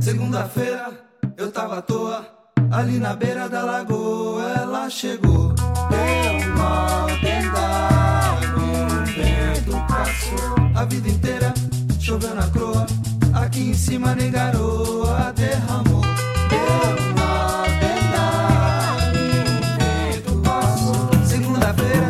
[0.00, 0.92] Segunda-feira
[1.36, 2.26] eu tava à toa,
[2.70, 4.42] ali na beira da lagoa.
[4.56, 10.56] Ela chegou, deu uma dentada, o vento passou.
[10.74, 11.54] A vida inteira
[11.98, 12.86] choveu na croa,
[13.34, 16.02] aqui em cima nem garoa derramou.
[16.50, 21.26] Deu uma dentada, o vento passou.
[21.26, 22.08] Segunda-feira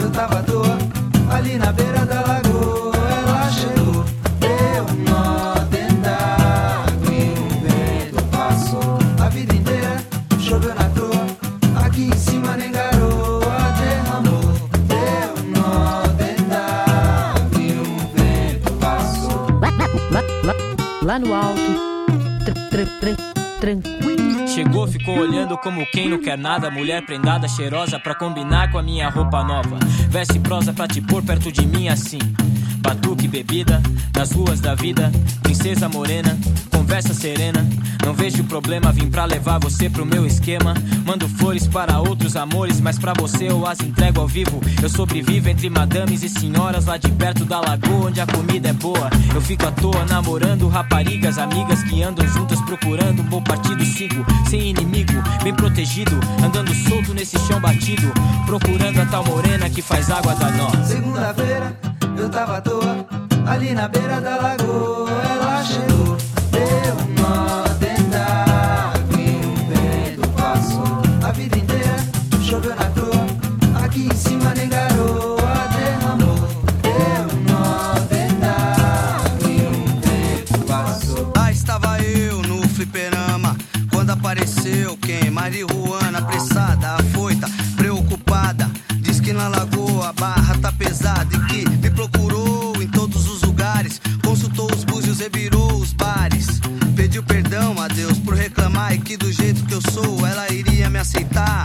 [0.00, 0.78] eu tava à toa,
[1.30, 1.83] ali na beira
[21.04, 21.60] lá, no alto,
[22.44, 23.16] tran, tran, tran,
[23.60, 24.48] tranquilo.
[24.48, 26.70] Chegou, ficou olhando como quem não quer nada.
[26.70, 29.78] Mulher prendada, cheirosa pra combinar com a minha roupa nova.
[30.08, 32.18] Veste prosa pra te pôr perto de mim assim.
[32.78, 33.82] Batuque, bebida,
[34.16, 35.10] nas ruas da vida.
[35.42, 36.38] Princesa morena,
[36.70, 37.66] conversa serena.
[38.04, 40.74] Não vejo problema, vim pra levar você pro meu esquema.
[41.04, 41.63] Mando flores
[42.34, 44.60] outros amores, mas pra você eu as entrego ao vivo.
[44.82, 48.72] Eu sobrevivo entre madames e senhoras lá de perto da lagoa, onde a comida é
[48.72, 49.10] boa.
[49.34, 53.84] Eu fico à toa namorando raparigas, amigas que andam juntas procurando um bom partido.
[53.84, 55.12] Sigo sem inimigo,
[55.42, 58.12] bem protegido, andando solto nesse chão batido.
[58.46, 60.86] Procurando a tal morena que faz água da nós.
[60.86, 61.76] Segunda-feira
[62.16, 63.06] eu tava à toa,
[63.46, 65.10] ali na beira da lagoa.
[65.10, 66.03] Ela chegou,
[101.14, 101.62] aceitar.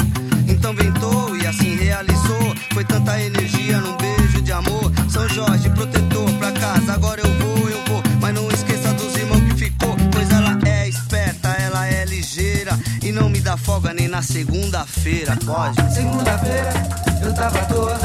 [0.48, 2.56] Então ventou e assim realizou.
[2.74, 4.92] Foi tanta energia num beijo de amor.
[5.10, 8.04] São Jorge, protetor pra casa Agora eu vou, eu vou.
[8.22, 12.78] Mas não esqueça dos irmãos que ficou Pois ela é esperta, ela é ligeira.
[13.04, 15.36] E não me dá folga nem na segunda-feira.
[15.46, 15.94] Pode?
[15.94, 16.74] Segunda-feira
[17.22, 18.00] eu tava à toa,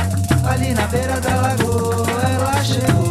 [0.51, 2.07] ali na beira da lagoa.
[2.21, 3.04] Ela chegou,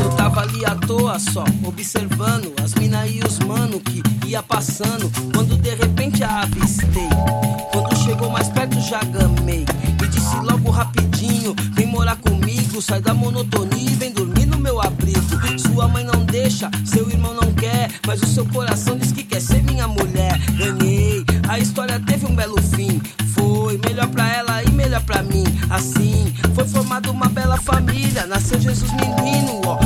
[0.00, 5.10] Eu tava ali à toa só, observando as mina e os mano que ia passando.
[5.32, 7.08] Quando de repente a avistei.
[7.72, 9.64] Quando chegou mais perto já gamei.
[10.02, 14.80] E disse logo rapidinho: Vem morar comigo, sai da monotonia e vem dormir no meu
[14.80, 15.18] abrigo.
[15.58, 17.90] Sua mãe não deixa, seu irmão não quer.
[18.06, 20.38] Mas o seu coração diz que quer ser minha mulher.
[20.58, 22.97] Ganhei, a história teve um belo fim.
[25.22, 25.44] Mim.
[25.70, 28.26] Assim, foi formada uma bela família.
[28.26, 29.78] Nasceu Jesus menino, ó,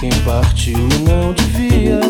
[0.00, 2.00] Quem partiu não devia.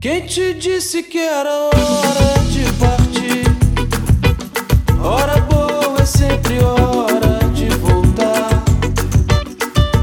[0.00, 3.44] Quem te disse que era hora de partir?
[4.98, 8.64] Hora boa é sempre hora de voltar.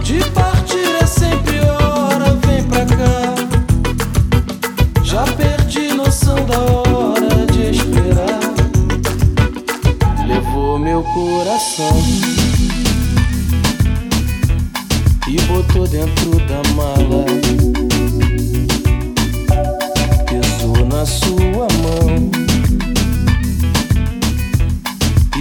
[0.04, 3.34] De partir é sempre hora, vem pra cá.
[5.04, 8.40] Já perdi noção da hora de esperar.
[10.28, 12.53] Levou meu coração
[15.48, 17.26] botou dentro da mala.
[20.28, 22.32] Pesou na sua mão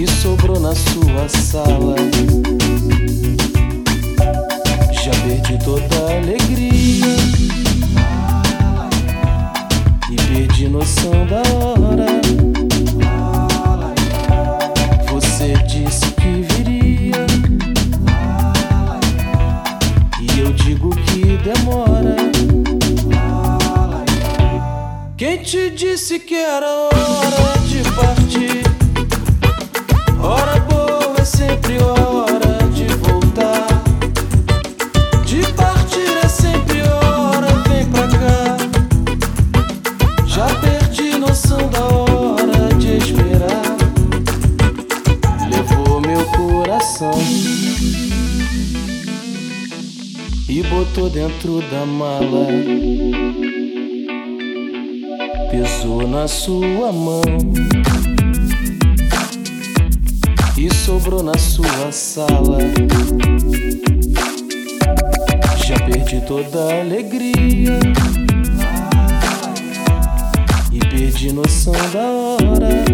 [0.00, 1.96] e sobrou na sua sala.
[4.93, 7.16] Já perdi toda a alegria
[10.10, 12.51] e perdi noção da hora.
[21.42, 22.16] demora.
[25.16, 28.62] Quem te disse que era hora de partir?
[30.22, 32.21] Hora boa é sempre hora.
[50.72, 52.46] botou dentro da mala.
[55.50, 57.20] Pesou na sua mão
[60.56, 62.58] e sobrou na sua sala.
[65.66, 67.78] Já perdi toda a alegria
[70.72, 72.84] e perdi noção da hora.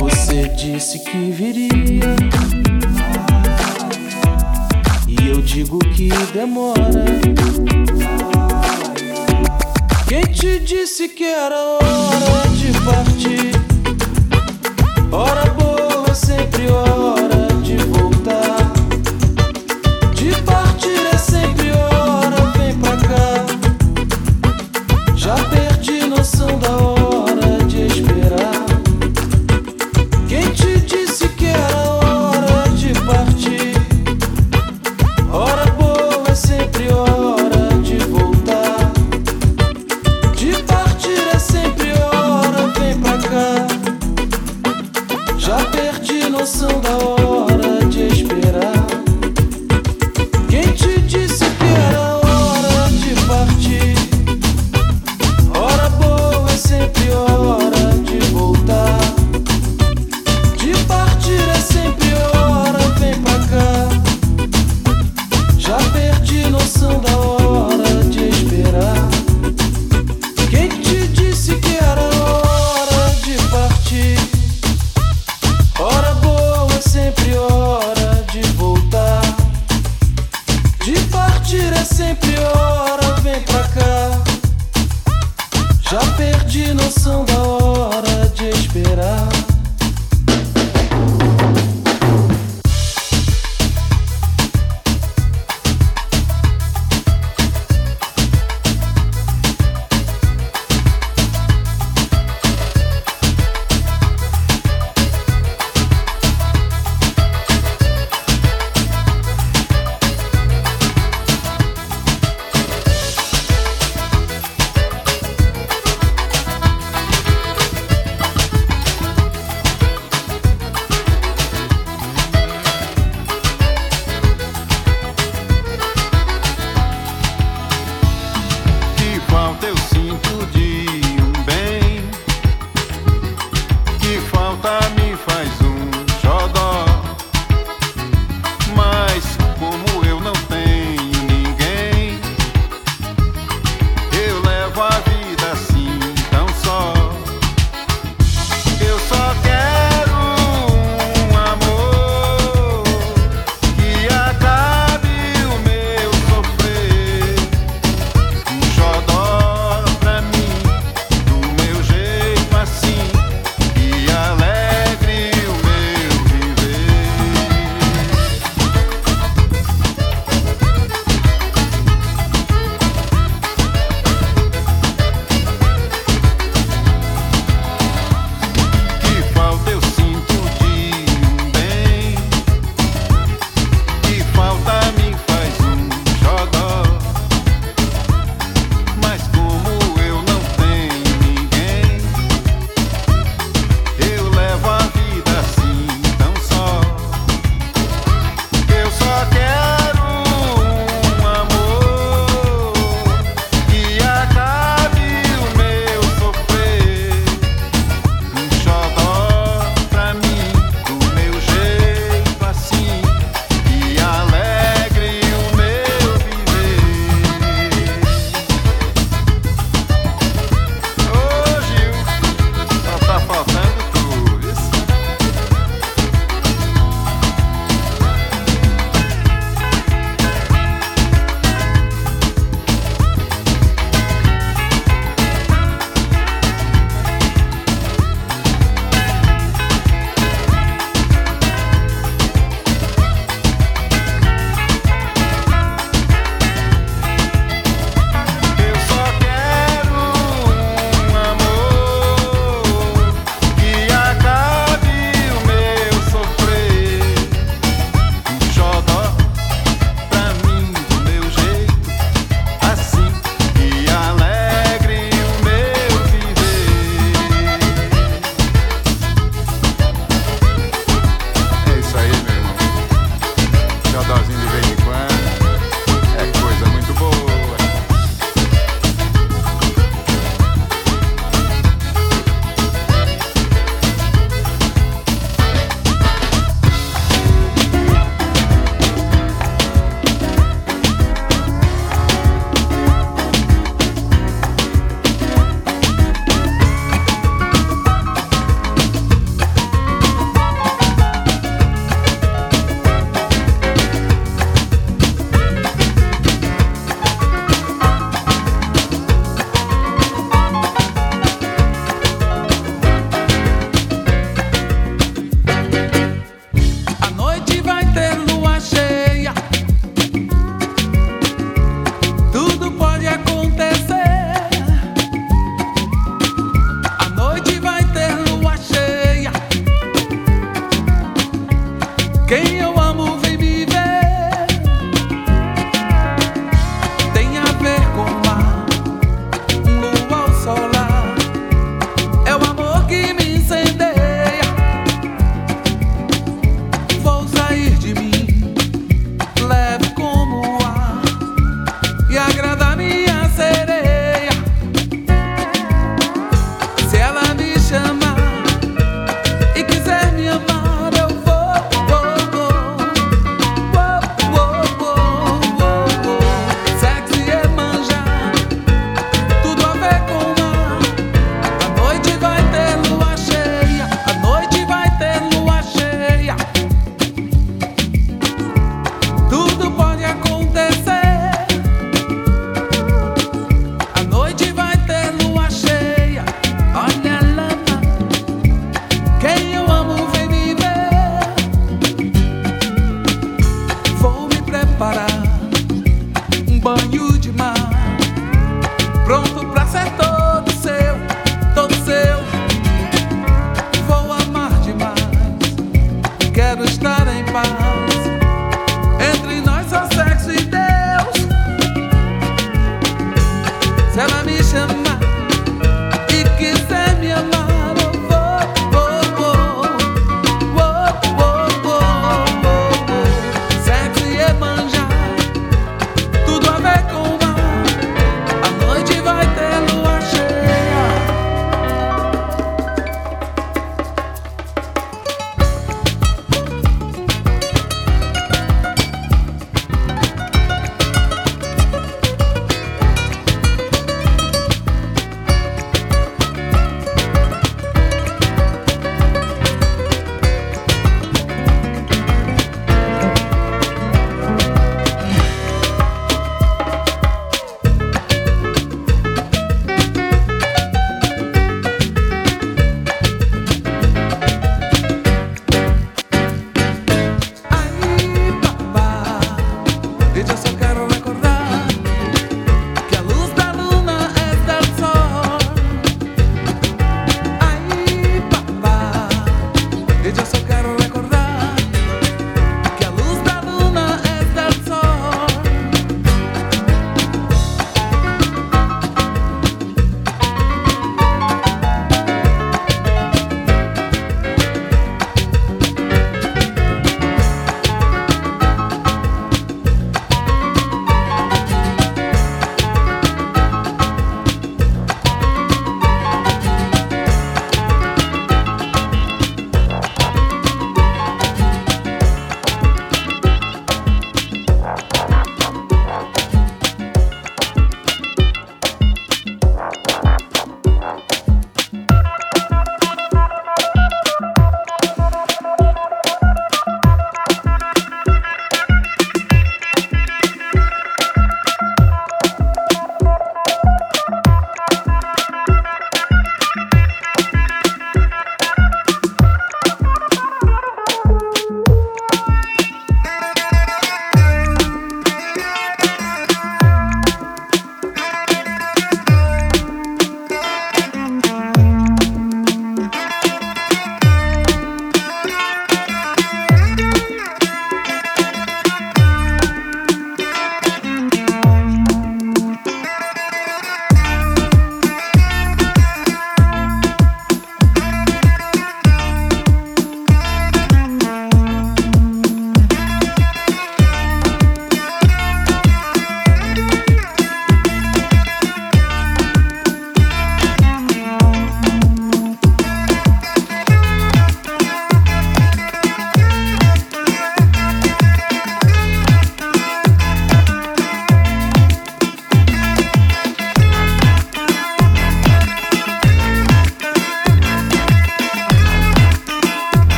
[0.00, 2.57] Você disse que viria
[5.38, 6.82] eu digo que demora.
[10.08, 12.47] Quem te disse que era hora?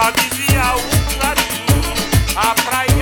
[0.00, 1.82] Pra desviar o carinho,
[2.34, 2.99] a praia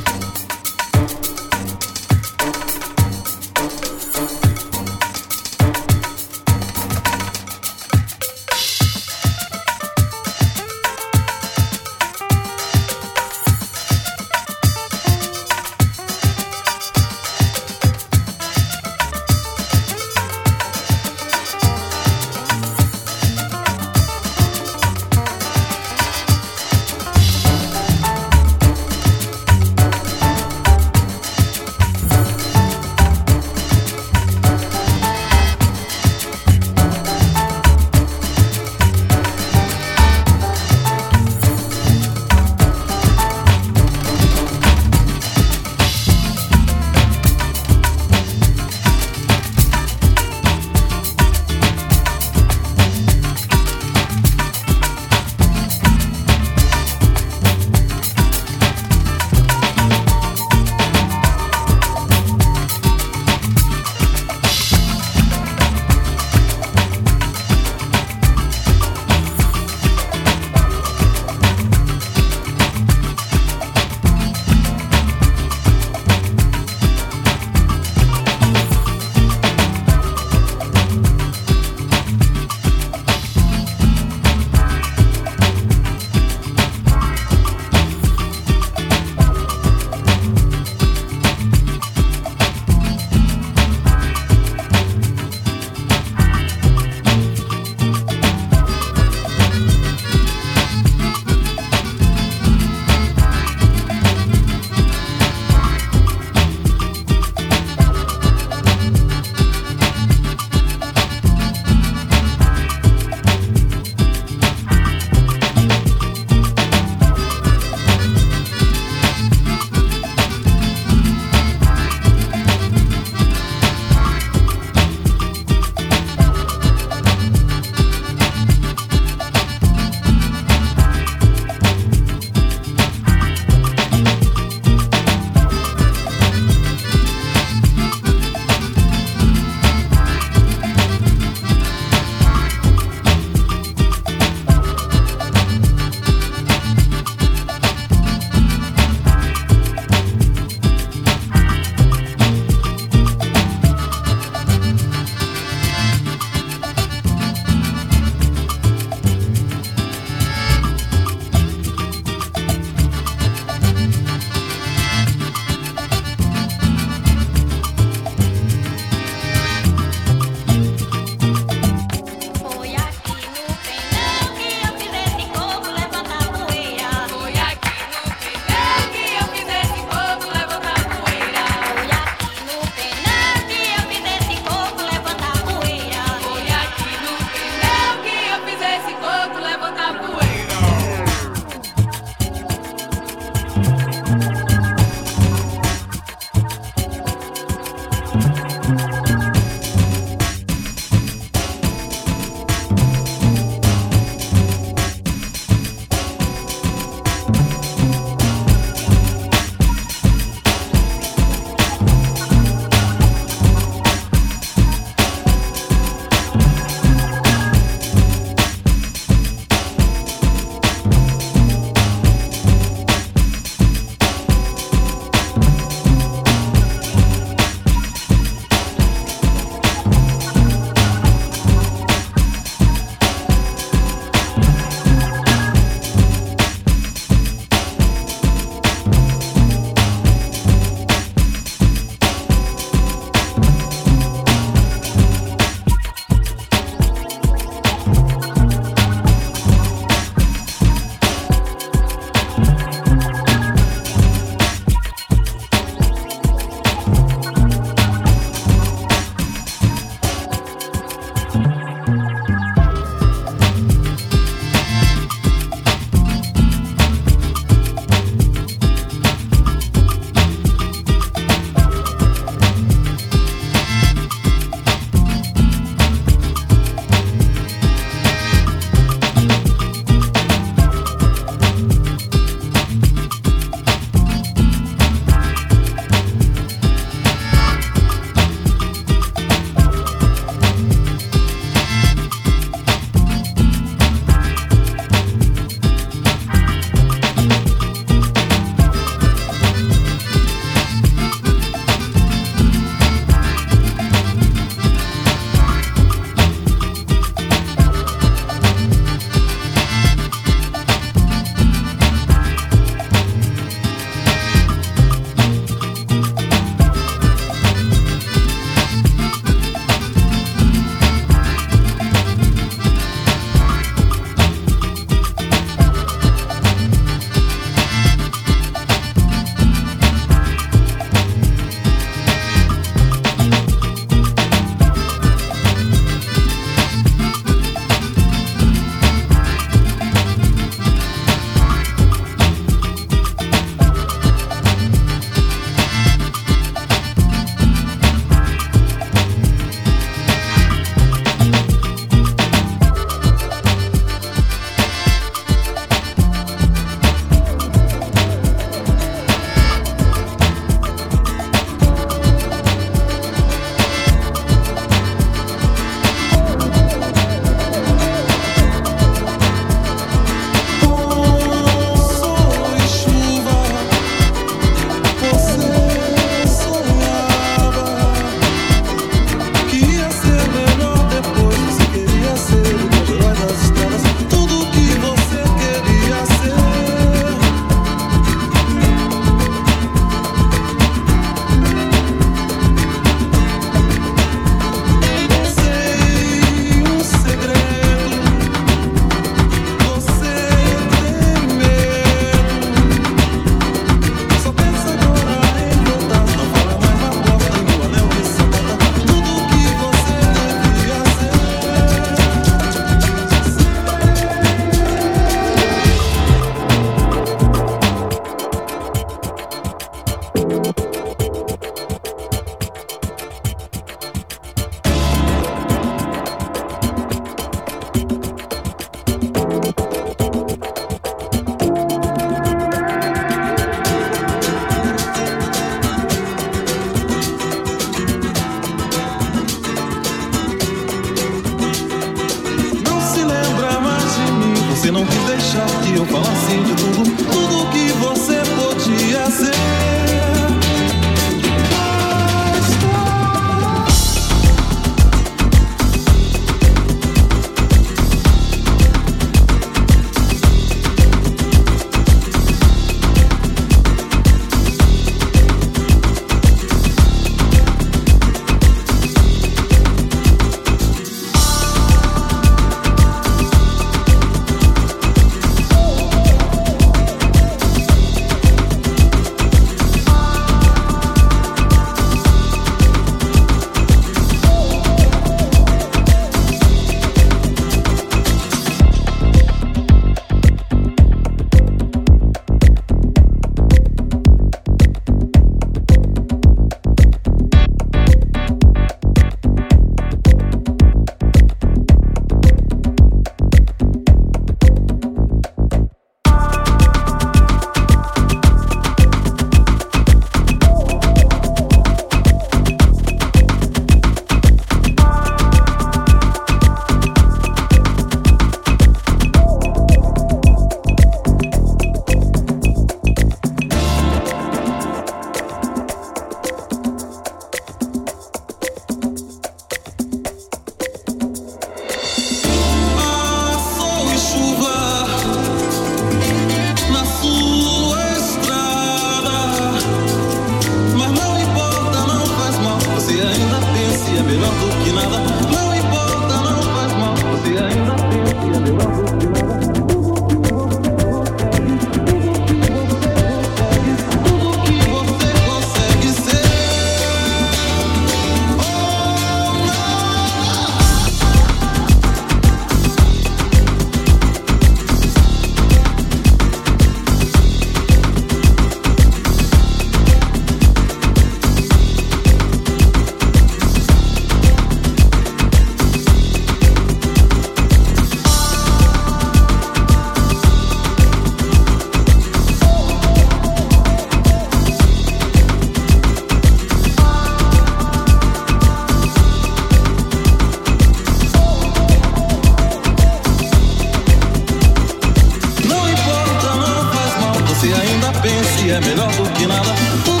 [598.51, 600.00] é melhor do que nada.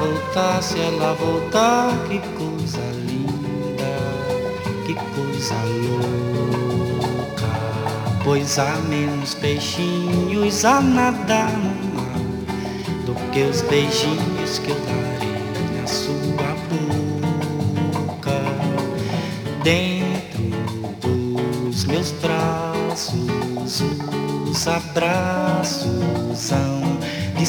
[0.00, 3.92] Voltar, se ela voltar, que coisa linda,
[4.86, 5.54] que coisa
[5.92, 7.46] louca.
[8.24, 12.18] Pois há menos peixinhos a nadar no mar
[13.04, 18.40] do que os beijinhos que eu darei na sua boca.
[19.62, 20.40] Dentro
[21.02, 23.82] dos meus braços,
[24.50, 26.79] os abraços são